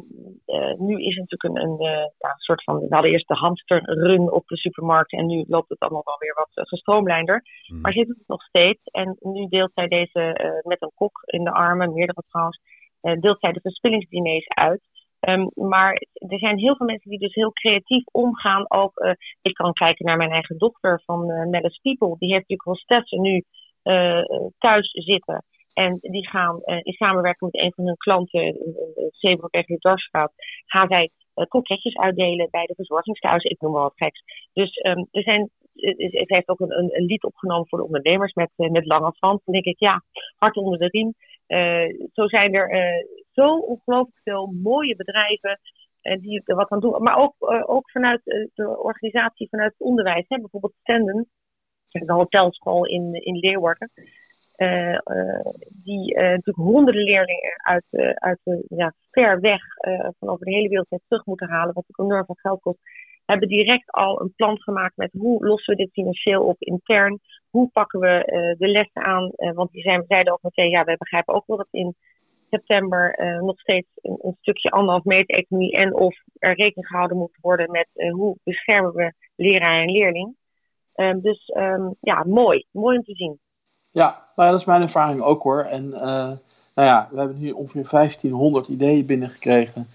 uh, 0.47 0.75
nu 0.75 1.03
is 1.03 1.17
het 1.17 1.31
natuurlijk 1.31 1.43
een, 1.43 1.69
een 1.69 1.81
uh, 1.81 2.07
ja, 2.19 2.35
soort 2.37 2.63
van. 2.65 2.79
We 2.79 2.87
hadden 2.89 3.11
eerst 3.11 3.29
de 3.29 3.35
hamsterrun 3.35 4.33
op 4.33 4.47
de 4.47 4.57
supermarkt 4.57 5.13
en 5.13 5.27
nu 5.27 5.45
loopt 5.49 5.69
het 5.69 5.79
allemaal 5.81 6.05
wel 6.05 6.19
weer 6.19 6.35
wat 6.35 6.69
gestroomlijnder. 6.69 7.43
Mm. 7.67 7.81
Maar 7.81 7.93
zit 7.93 8.09
het 8.09 8.23
nog 8.27 8.43
steeds. 8.43 8.81
En 8.85 9.17
nu 9.21 9.47
deelt 9.47 9.71
zij 9.75 9.89
deze 9.89 10.23
met 10.63 10.83
een 10.83 10.93
kok 10.95 11.23
in 11.25 11.45
de 11.45 11.53
armen, 11.53 11.93
meerdere 11.93 12.23
trouwens, 12.29 12.61
deelt 13.01 13.41
zij 13.41 13.53
de 13.53 13.61
verspillingsdiners 13.61 14.49
uit. 14.49 14.81
Um, 15.21 15.51
maar 15.55 15.93
er 16.13 16.39
zijn 16.39 16.59
heel 16.59 16.77
veel 16.77 16.87
mensen 16.87 17.11
die 17.11 17.19
dus 17.19 17.35
heel 17.35 17.53
creatief 17.53 18.05
omgaan. 18.13 18.71
Ook, 18.71 19.17
ik 19.43 19.55
kan 19.55 19.73
kijken 19.73 20.07
naar 20.07 20.17
mijn 20.17 20.33
eigen 20.33 20.59
dochter 20.59 21.03
van 21.05 21.49
Mellis 21.51 21.79
People. 21.83 22.17
Die 22.19 22.33
heeft 22.33 22.49
natuurlijk 22.49 22.69
Hostessen 22.69 23.21
nu 23.21 23.43
uh, 23.85 24.25
thuis 24.59 24.91
zitten. 24.93 25.45
En 25.85 25.99
die 26.01 26.29
gaan 26.29 26.61
uh, 26.65 26.77
in 26.83 26.93
samenwerking 26.93 27.51
met 27.51 27.63
een 27.63 27.73
van 27.75 27.87
hun 27.87 27.97
klanten, 27.97 28.57
Zeebrugweg 29.11 29.67
Darsstraat, 29.67 30.33
gaan 30.67 30.89
zij 30.89 31.11
uh, 31.35 31.93
uitdelen 31.93 32.49
bij 32.51 32.67
de 32.67 32.75
verzorgingsthuizen. 32.75 33.51
Ik 33.51 33.61
noem 33.61 33.73
maar 33.73 33.83
wat 33.83 33.97
geks. 33.97 34.23
Dus 34.53 34.77
um, 34.77 35.09
er 35.11 35.23
zijn, 35.23 35.51
het 35.97 36.29
heeft 36.29 36.49
ook 36.49 36.61
een, 36.61 36.95
een, 36.97 37.05
lied 37.05 37.25
opgenomen 37.25 37.69
voor 37.69 37.79
de 37.79 37.85
ondernemers 37.85 38.33
met, 38.33 38.51
uh, 38.57 38.71
met 38.71 38.87
Lange 38.87 39.13
Frans. 39.13 39.45
Dan 39.45 39.55
denk 39.55 39.65
ik, 39.65 39.79
ja, 39.79 40.03
hart 40.37 40.57
onder 40.57 40.79
de 40.79 40.89
riem. 40.89 41.15
zo 42.13 42.29
zijn 42.29 42.55
er 42.55 43.05
zo 43.33 43.57
ongelooflijk 43.57 44.21
veel 44.23 44.47
mooie 44.63 44.97
bedrijven 44.97 45.61
die 46.21 46.43
er 46.45 46.57
wat 46.57 46.71
aan 46.71 46.81
doen. 46.81 47.03
Maar 47.03 47.17
ook, 47.17 47.35
ook 47.67 47.91
vanuit 47.91 48.21
de 48.55 48.79
organisatie, 48.79 49.49
vanuit 49.49 49.73
het 49.73 49.89
onderwijs. 49.89 50.25
Hè? 50.29 50.39
Bijvoorbeeld 50.39 50.75
Stenden, 50.81 51.29
de 51.91 52.13
hotelschool 52.13 52.87
in, 52.87 53.13
in 53.13 53.39
Leeuwarden. 53.39 53.91
Uh, 54.59 54.93
uh, 54.93 54.99
die 55.85 56.15
uh, 56.15 56.21
natuurlijk 56.23 56.57
honderden 56.57 57.03
leerlingen 57.03 57.61
uit, 57.63 57.85
uit 58.15 58.39
ja, 58.69 58.93
ver 59.11 59.41
weg 59.41 59.63
van 60.19 60.29
over 60.29 60.45
de 60.45 60.53
hele 60.53 60.69
wereld 60.69 60.89
weer 60.89 61.01
terug 61.09 61.25
moeten 61.25 61.49
halen, 61.49 61.75
wat 61.75 61.85
ook 61.89 62.07
enorm 62.07 62.25
veel 62.25 62.35
geld 62.35 62.61
kost, 62.61 62.79
hebben 63.25 63.49
direct 63.49 63.91
al 63.91 64.21
een 64.21 64.33
plan 64.37 64.61
gemaakt 64.61 64.97
met 64.97 65.13
hoe 65.13 65.47
lossen 65.47 65.77
we 65.77 65.83
dit 65.83 65.93
financieel 65.93 66.43
op 66.43 66.57
intern, 66.59 67.19
hoe 67.51 67.69
pakken 67.73 68.01
we 68.01 68.23
de 68.59 68.69
lessen 68.69 69.03
aan, 69.03 69.33
want 69.37 69.71
die 69.73 69.83
zijn, 69.83 70.05
zeiden 70.09 70.33
ook 70.33 70.43
meteen, 70.43 70.71
ja, 70.71 70.85
wij 70.85 70.97
begrijpen 70.97 71.35
ook 71.35 71.47
wel 71.47 71.57
dat 71.57 71.69
in 71.71 71.95
september 72.51 73.19
nog 73.41 73.61
steeds 73.61 73.89
een, 73.95 74.19
een, 74.23 74.37
stukje 74.41 74.71
anderhalf 74.71 75.05
meter 75.05 75.37
economie 75.37 75.73
en 75.73 75.95
of 75.95 76.17
er 76.39 76.55
rekening 76.55 76.87
gehouden 76.87 77.17
moet 77.17 77.39
worden 77.41 77.71
met 77.71 77.89
hoe 78.13 78.37
beschermen 78.45 78.93
we 78.93 79.13
leraar 79.37 79.83
en 79.83 79.91
leerling. 79.91 80.37
dus 81.23 81.53
um, 81.57 81.95
ja, 82.01 82.25
mooi, 82.25 82.65
mooi 82.71 82.97
om 82.97 83.05
te 83.05 83.15
zien. 83.15 83.39
Ja, 83.99 84.23
nou 84.37 84.51
dat 84.51 84.61
is 84.61 84.67
mijn 84.67 84.83
ervaring 84.83 85.21
ook 85.21 85.43
hoor. 85.43 85.61
En 85.61 85.85
uh, 85.85 86.01
nou 86.01 86.39
ja, 86.75 87.09
we 87.11 87.19
hebben 87.19 87.39
nu 87.39 87.51
ongeveer 87.51 87.89
1500 87.91 88.69
ideeën 88.69 89.07
binnengekregen. 89.07 89.89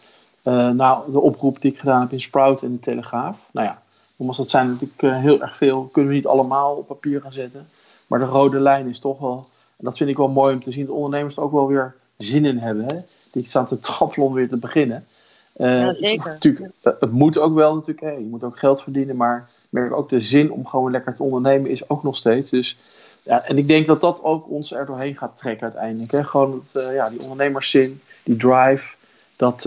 Uh, 0.44 0.70
nou, 0.70 1.12
de 1.12 1.20
oproep 1.20 1.62
die 1.62 1.72
ik 1.72 1.80
gedaan 1.80 2.02
heb 2.02 2.12
in 2.12 2.22
Sprout 2.22 2.64
en 2.64 2.72
de 2.72 2.80
Telegraaf. 2.80 3.38
Nou 3.52 3.68
ja, 3.68 3.82
omdat 4.18 4.36
dat 4.36 4.50
zijn 4.50 4.68
natuurlijk 4.68 5.02
uh, 5.02 5.16
heel 5.16 5.42
erg 5.42 5.56
veel. 5.56 5.90
Kunnen 5.92 6.12
we 6.12 6.18
niet 6.18 6.28
allemaal 6.28 6.76
op 6.76 6.88
papier 6.88 7.22
gaan 7.22 7.34
zetten. 7.34 7.68
Maar 8.08 8.20
de 8.20 8.26
rode 8.26 8.60
lijn 8.60 8.90
is 8.90 9.00
toch 9.00 9.20
wel, 9.20 9.48
en 9.78 9.86
dat 9.86 9.98
vind 9.98 10.10
ik 10.10 10.18
wel 10.18 10.30
mooi 10.30 10.54
om 10.54 10.64
te 10.64 10.72
zien, 10.72 10.86
dat 10.86 10.96
ondernemers 10.96 11.36
er 11.36 11.44
ook 11.44 11.52
wel 11.52 11.68
weer 11.68 11.96
zin 12.18 12.46
in 12.46 12.58
hebben. 12.58 12.86
Hè? 12.86 13.02
Die 13.32 13.46
staan 13.48 13.66
te 13.66 13.80
trappelen 13.90 14.28
om 14.28 14.34
weer 14.34 14.50
te 14.50 14.58
beginnen. 14.58 15.06
ja, 15.54 15.94
zeker. 15.94 16.32
natuurlijk, 16.32 16.74
het 16.82 17.12
moet 17.12 17.38
ook 17.38 17.54
wel 17.54 17.76
natuurlijk, 17.76 18.02
hè? 18.02 18.12
je 18.12 18.28
moet 18.30 18.44
ook 18.44 18.60
geld 18.60 18.82
verdienen, 18.82 19.16
maar 19.16 19.38
ik 19.38 19.68
merk 19.70 19.94
ook 19.94 20.10
de 20.10 20.22
zin 20.22 20.52
om 20.52 20.66
gewoon 20.66 20.92
lekker 20.92 21.16
te 21.16 21.24
ondernemen 21.24 21.70
is 21.70 21.90
ook 21.90 22.04
nog 22.04 22.18
steeds. 22.18 22.50
Dus 22.50 22.78
Ja, 23.24 23.44
en 23.46 23.58
ik 23.58 23.68
denk 23.68 23.88
dat 23.88 24.02
dat 24.02 24.24
ook 24.24 24.50
ons 24.50 24.72
er 24.72 24.86
doorheen 24.86 25.18
gaat 25.18 25.38
trekken 25.38 25.64
uiteindelijk. 25.64 26.12
Hè? 26.12 26.24
Gewoon 26.24 26.64
dat, 26.72 26.92
ja, 26.92 27.10
die 27.10 27.22
ondernemerszin, 27.22 28.02
die 28.24 28.36
drive, 28.36 28.96
dat, 29.38 29.62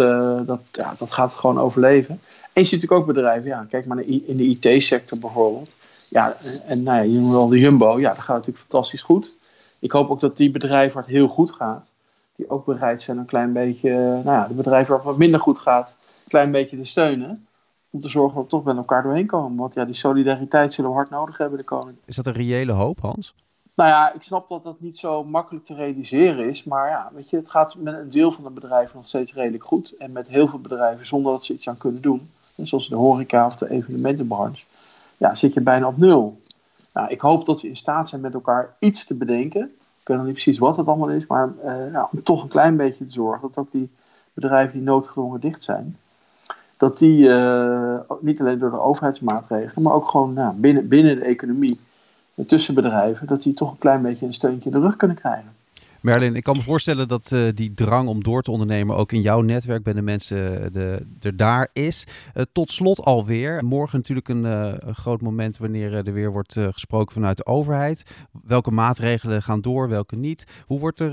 dat, 0.46 0.60
ja, 0.72 0.94
dat 0.98 1.12
gaat 1.12 1.32
gewoon 1.32 1.58
overleven. 1.58 2.20
En 2.52 2.62
je 2.62 2.68
ziet 2.68 2.80
natuurlijk 2.80 3.00
ook 3.00 3.14
bedrijven, 3.14 3.48
ja, 3.48 3.66
kijk 3.68 3.86
maar 3.86 4.00
in 4.02 4.36
de 4.36 4.44
IT-sector 4.44 5.18
bijvoorbeeld. 5.18 5.74
Ja, 6.10 6.36
en 6.66 6.82
nou 6.82 6.96
ja, 6.96 7.02
je 7.02 7.18
noemt 7.18 7.34
al 7.34 7.46
de 7.46 7.58
Jumbo, 7.58 8.00
ja, 8.00 8.08
dat 8.08 8.18
gaat 8.18 8.36
natuurlijk 8.36 8.64
fantastisch 8.68 9.02
goed. 9.02 9.38
Ik 9.78 9.92
hoop 9.92 10.10
ook 10.10 10.20
dat 10.20 10.36
die 10.36 10.50
bedrijven 10.50 10.94
waar 10.94 11.02
het 11.02 11.12
heel 11.12 11.28
goed 11.28 11.50
gaat, 11.50 11.84
die 12.36 12.50
ook 12.50 12.64
bereid 12.64 13.02
zijn 13.02 13.18
een 13.18 13.26
klein 13.26 13.52
beetje, 13.52 13.90
nou 13.90 14.24
ja, 14.24 14.46
de 14.46 14.54
bedrijven 14.54 14.88
waar 14.88 14.98
het 14.98 15.06
wat 15.06 15.18
minder 15.18 15.40
goed 15.40 15.58
gaat, 15.58 15.88
een 15.88 16.28
klein 16.28 16.50
beetje 16.50 16.76
te 16.76 16.84
steunen. 16.84 17.46
Om 17.90 18.00
te 18.00 18.08
zorgen 18.08 18.34
dat 18.34 18.44
we 18.44 18.50
toch 18.50 18.64
met 18.64 18.76
elkaar 18.76 19.02
doorheen 19.02 19.26
komen. 19.26 19.56
Want 19.58 19.74
ja, 19.74 19.84
die 19.84 19.94
solidariteit 19.94 20.72
zullen 20.72 20.90
we 20.90 20.96
hard 20.96 21.10
nodig 21.10 21.38
hebben 21.38 21.58
de 21.58 21.64
komende. 21.64 21.94
Is 22.04 22.16
dat 22.16 22.26
een 22.26 22.32
reële 22.32 22.72
hoop, 22.72 23.00
Hans? 23.00 23.34
Nou 23.76 23.88
ja, 23.90 24.12
ik 24.12 24.22
snap 24.22 24.48
dat 24.48 24.64
dat 24.64 24.80
niet 24.80 24.98
zo 24.98 25.24
makkelijk 25.24 25.64
te 25.64 25.74
realiseren 25.74 26.48
is. 26.48 26.64
Maar 26.64 26.88
ja, 26.88 27.10
weet 27.14 27.30
je, 27.30 27.36
het 27.36 27.50
gaat 27.50 27.74
met 27.74 27.94
een 27.94 28.10
deel 28.10 28.32
van 28.32 28.44
de 28.44 28.50
bedrijven 28.50 28.96
nog 28.96 29.06
steeds 29.06 29.32
redelijk 29.32 29.64
goed. 29.64 29.94
En 29.98 30.12
met 30.12 30.28
heel 30.28 30.48
veel 30.48 30.58
bedrijven 30.58 31.06
zonder 31.06 31.32
dat 31.32 31.44
ze 31.44 31.52
iets 31.52 31.68
aan 31.68 31.76
kunnen 31.76 32.02
doen. 32.02 32.30
Zoals 32.56 32.88
de 32.88 32.94
horeca 32.94 33.46
of 33.46 33.56
de 33.56 33.70
evenementenbranche. 33.70 34.64
Ja, 35.16 35.34
zit 35.34 35.54
je 35.54 35.60
bijna 35.60 35.86
op 35.86 35.96
nul. 35.96 36.40
Nou, 36.92 37.08
ik 37.08 37.20
hoop 37.20 37.46
dat 37.46 37.60
we 37.60 37.68
in 37.68 37.76
staat 37.76 38.08
zijn 38.08 38.20
met 38.20 38.34
elkaar 38.34 38.74
iets 38.78 39.04
te 39.04 39.16
bedenken. 39.16 39.62
Ik 40.00 40.08
weet 40.08 40.16
nog 40.16 40.26
niet 40.26 40.34
precies 40.34 40.58
wat 40.58 40.76
het 40.76 40.86
allemaal 40.86 41.10
is. 41.10 41.26
Maar 41.26 41.52
uh, 41.64 42.04
om 42.12 42.22
toch 42.22 42.42
een 42.42 42.48
klein 42.48 42.76
beetje 42.76 43.06
te 43.06 43.12
zorgen 43.12 43.48
dat 43.48 43.56
ook 43.64 43.72
die 43.72 43.90
bedrijven 44.32 44.72
die 44.72 44.86
noodgedwongen 44.86 45.40
dicht 45.40 45.64
zijn. 45.64 45.96
Dat 46.76 46.98
die 46.98 47.18
uh, 47.18 48.00
niet 48.20 48.40
alleen 48.40 48.58
door 48.58 48.70
de 48.70 48.80
overheidsmaatregelen, 48.80 49.84
maar 49.84 49.94
ook 49.94 50.08
gewoon 50.08 50.32
nou, 50.32 50.54
binnen, 50.56 50.88
binnen 50.88 51.16
de 51.16 51.24
economie 51.24 51.78
tussen 52.46 52.74
bedrijven, 52.74 53.26
dat 53.26 53.42
die 53.42 53.54
toch 53.54 53.70
een 53.70 53.78
klein 53.78 54.02
beetje 54.02 54.26
een 54.26 54.34
steuntje 54.34 54.70
in 54.70 54.76
de 54.76 54.86
rug 54.86 54.96
kunnen 54.96 55.16
krijgen. 55.16 55.54
Merlin, 56.06 56.34
ik 56.34 56.42
kan 56.42 56.56
me 56.56 56.62
voorstellen 56.62 57.08
dat 57.08 57.30
uh, 57.30 57.48
die 57.54 57.74
drang 57.74 58.08
om 58.08 58.22
door 58.22 58.42
te 58.42 58.50
ondernemen 58.50 58.96
ook 58.96 59.12
in 59.12 59.20
jouw 59.20 59.40
netwerk 59.40 59.82
bij 59.82 59.92
de 59.92 60.02
mensen 60.02 60.72
de, 60.72 61.06
er 61.20 61.36
daar 61.36 61.68
is. 61.72 62.06
Uh, 62.34 62.42
tot 62.52 62.70
slot 62.70 63.00
alweer, 63.00 63.64
morgen 63.64 63.98
natuurlijk 63.98 64.28
een, 64.28 64.44
uh, 64.44 64.72
een 64.76 64.94
groot 64.94 65.20
moment 65.20 65.58
wanneer 65.58 65.94
er 65.94 66.12
weer 66.12 66.32
wordt 66.32 66.52
gesproken 66.52 67.14
vanuit 67.14 67.36
de 67.36 67.46
overheid. 67.46 68.26
Welke 68.44 68.70
maatregelen 68.70 69.42
gaan 69.42 69.60
door, 69.60 69.88
welke 69.88 70.16
niet? 70.16 70.62
Hoe 70.66 70.78
wordt 70.78 71.00
er 71.00 71.12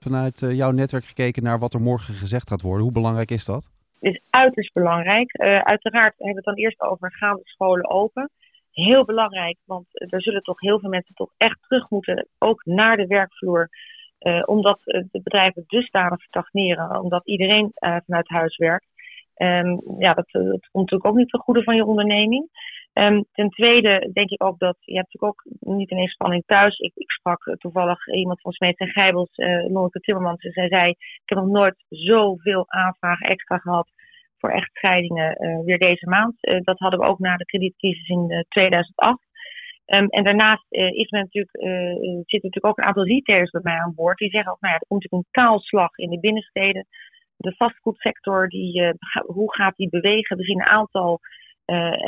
vanuit 0.00 0.40
jouw 0.48 0.70
netwerk 0.70 1.04
gekeken 1.04 1.42
naar 1.42 1.58
wat 1.58 1.74
er 1.74 1.80
morgen 1.80 2.14
gezegd 2.14 2.48
gaat 2.48 2.62
worden? 2.62 2.82
Hoe 2.82 2.92
belangrijk 2.92 3.30
is 3.30 3.44
dat? 3.44 3.70
Het 4.00 4.14
is 4.14 4.22
uiterst 4.30 4.72
belangrijk. 4.72 5.36
uiteraard 5.62 6.14
hebben 6.16 6.34
we 6.34 6.34
het 6.34 6.44
dan 6.44 6.64
eerst 6.64 6.80
over 6.80 7.12
gaan 7.12 7.36
de 7.36 7.42
scholen 7.44 7.90
open 7.90 8.30
heel 8.84 9.04
belangrijk, 9.04 9.58
want 9.64 9.86
er 9.90 10.22
zullen 10.22 10.42
toch 10.42 10.60
heel 10.60 10.80
veel 10.80 10.90
mensen 10.90 11.14
toch 11.14 11.32
echt 11.36 11.58
terug 11.62 11.90
moeten, 11.90 12.28
ook 12.38 12.64
naar 12.64 12.96
de 12.96 13.06
werkvloer. 13.06 13.68
Uh, 14.20 14.42
omdat 14.44 14.80
de 14.84 15.20
bedrijven 15.22 15.64
dusdanig 15.66 16.22
stagneren, 16.22 17.00
omdat 17.00 17.26
iedereen 17.26 17.70
vanuit 17.74 18.28
huis 18.28 18.56
werkt. 18.56 18.86
Um, 19.36 19.82
ja, 19.98 20.14
dat, 20.14 20.30
komt 20.30 20.72
natuurlijk 20.72 21.06
ook 21.06 21.16
niet 21.16 21.28
ten 21.28 21.40
goede 21.40 21.62
van 21.62 21.76
je 21.76 21.84
onderneming. 21.84 22.48
Um, 22.92 23.24
ten 23.32 23.48
tweede 23.48 24.10
denk 24.12 24.30
ik 24.30 24.42
ook 24.42 24.58
dat, 24.58 24.76
je 24.80 24.94
hebt 24.94 25.12
natuurlijk 25.12 25.32
ook 25.32 25.74
niet 25.76 25.90
ineens 25.90 26.12
spanning 26.12 26.42
thuis. 26.46 26.78
Ik, 26.78 26.92
ik 26.94 27.10
sprak 27.10 27.56
toevallig 27.58 28.06
iemand 28.06 28.40
van 28.40 28.52
Smeet 28.52 28.78
en 28.78 28.88
Gijbels, 28.88 29.36
uh, 29.36 29.86
Timmermans, 29.90 30.42
en 30.42 30.52
zij 30.52 30.68
zei, 30.68 30.90
ik 30.90 31.22
heb 31.24 31.38
nog 31.38 31.48
nooit 31.48 31.84
zoveel 31.88 32.64
aanvragen 32.66 33.28
extra 33.28 33.58
gehad 33.58 33.88
voor 34.46 34.54
echtscheidingen 34.54 35.36
uh, 35.38 35.64
weer 35.64 35.78
deze 35.78 36.08
maand. 36.08 36.34
Uh, 36.40 36.60
dat 36.60 36.78
hadden 36.78 37.00
we 37.00 37.06
ook 37.06 37.18
na 37.18 37.36
de 37.36 37.44
kredietcrisis 37.44 38.08
in 38.08 38.46
2008. 38.48 39.18
Um, 39.86 40.08
en 40.08 40.24
daarnaast 40.24 40.66
is 40.70 41.10
men 41.10 41.20
natuurlijk, 41.20 41.56
zitten 42.26 42.48
natuurlijk 42.48 42.66
ook 42.66 42.78
een 42.78 42.84
aantal 42.84 43.04
retailers 43.06 43.50
bij 43.50 43.60
mij 43.64 43.78
aan 43.78 43.94
boord. 43.94 44.18
Die 44.18 44.30
zeggen 44.30 44.52
ook, 44.52 44.60
nou 44.60 44.72
ja, 44.72 44.78
er 44.78 44.86
komt 44.86 45.02
natuurlijk 45.02 45.28
een 45.28 45.42
kaalslag 45.42 45.96
in 45.96 46.10
de 46.10 46.20
binnensteden. 46.20 46.86
De 47.36 47.54
vastgoedsector, 47.56 48.48
die, 48.48 48.92
hoe 49.26 49.54
gaat 49.54 49.76
die 49.76 49.88
bewegen? 49.88 50.36
We 50.36 50.44
zien 50.44 50.60
een 50.60 50.66
aantal 50.66 51.20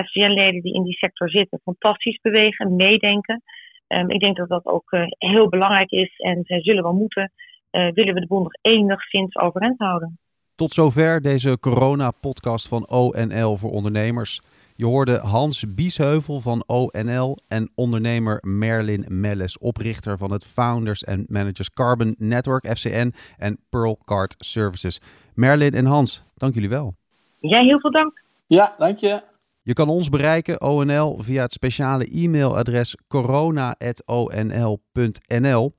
FCN-leden 0.04 0.62
die 0.62 0.74
in 0.74 0.82
die 0.82 0.96
sector 0.96 1.30
zitten 1.30 1.60
fantastisch 1.62 2.20
bewegen, 2.20 2.76
meedenken. 2.76 3.42
Um, 3.88 4.10
ik 4.10 4.20
denk 4.20 4.36
dat 4.36 4.48
dat 4.48 4.66
ook 4.66 4.96
heel 5.18 5.48
belangrijk 5.48 5.90
is 5.90 6.16
en 6.16 6.44
zij 6.44 6.62
zullen 6.62 6.82
wel 6.82 6.94
moeten. 6.94 7.32
willen 7.70 8.14
we 8.14 8.20
de 8.20 8.26
boel 8.26 8.42
nog 8.42 8.58
enigszins 8.62 9.36
overeind 9.36 9.78
houden. 9.78 10.18
Tot 10.58 10.72
zover 10.72 11.20
deze 11.20 11.58
corona-podcast 11.60 12.68
van 12.68 12.88
ONL 12.88 13.56
voor 13.56 13.70
ondernemers. 13.70 14.40
Je 14.74 14.86
hoorde 14.86 15.18
Hans 15.18 15.74
Biesheuvel 15.74 16.40
van 16.40 16.64
ONL 16.66 17.38
en 17.46 17.70
ondernemer 17.74 18.42
Merlin 18.46 19.04
Melles, 19.08 19.58
oprichter 19.58 20.18
van 20.18 20.30
het 20.30 20.46
Founders 20.46 21.06
and 21.06 21.28
Managers 21.28 21.72
Carbon 21.72 22.14
Network 22.18 22.76
FCN 22.76 23.14
en 23.36 23.58
Pearl 23.68 23.98
Card 24.04 24.34
Services. 24.38 25.00
Merlin 25.34 25.74
en 25.74 25.84
Hans, 25.84 26.24
dank 26.34 26.54
jullie 26.54 26.68
wel. 26.68 26.94
Jij 27.40 27.64
heel 27.64 27.80
veel 27.80 27.90
dank. 27.90 28.22
Ja, 28.46 28.74
dank 28.76 28.98
je. 28.98 29.22
Je 29.62 29.72
kan 29.72 29.88
ons 29.88 30.08
bereiken, 30.08 30.60
ONL, 30.60 31.18
via 31.22 31.42
het 31.42 31.52
speciale 31.52 32.08
e-mailadres 32.10 32.96
corona.onl.nl. 33.08 35.74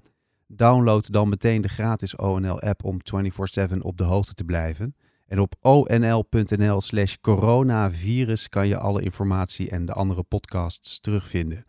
Download 0.52 1.12
dan 1.12 1.30
meteen 1.30 1.62
de 1.62 1.68
gratis 1.68 2.16
ONL-app 2.16 2.84
om 2.84 3.00
24/7 3.04 3.82
op 3.82 3.98
de 3.98 4.04
hoogte 4.04 4.34
te 4.34 4.44
blijven. 4.44 4.96
En 5.28 5.40
op 5.40 5.56
onl.nl 5.62 6.82
slash 6.82 7.16
coronavirus 7.22 8.50
kan 8.50 8.68
je 8.68 8.78
alle 8.78 9.02
informatie 9.02 9.70
en 9.70 9.86
de 9.86 9.94
andere 9.94 10.24
podcasts 10.24 11.00
terugvinden. 11.00 11.66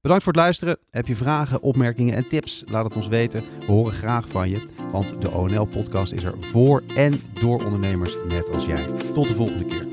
Bedankt 0.00 0.24
voor 0.24 0.32
het 0.32 0.42
luisteren. 0.42 0.78
Heb 0.90 1.06
je 1.06 1.16
vragen, 1.16 1.62
opmerkingen 1.62 2.14
en 2.14 2.28
tips? 2.28 2.62
Laat 2.66 2.84
het 2.84 2.96
ons 2.96 3.08
weten. 3.08 3.42
We 3.60 3.72
horen 3.72 3.92
graag 3.92 4.28
van 4.28 4.48
je, 4.48 4.68
want 4.92 5.22
de 5.22 5.30
ONL-podcast 5.30 6.12
is 6.12 6.24
er 6.24 6.34
voor 6.40 6.82
en 6.94 7.12
door 7.32 7.64
ondernemers 7.64 8.16
net 8.28 8.52
als 8.52 8.64
jij. 8.64 8.86
Tot 9.14 9.28
de 9.28 9.34
volgende 9.34 9.64
keer. 9.64 9.86